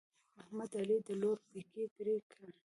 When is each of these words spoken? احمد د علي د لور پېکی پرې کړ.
احمد 0.41 0.69
د 0.71 0.75
علي 0.81 0.97
د 1.07 1.09
لور 1.21 1.37
پېکی 1.49 1.85
پرې 1.95 2.15
کړ. 2.31 2.47